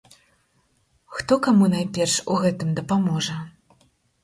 Хто 1.17 1.37
каму 1.49 1.69
найперш 1.75 2.17
у 2.35 2.41
гэтым 2.47 2.75
дапаможа? 2.83 3.39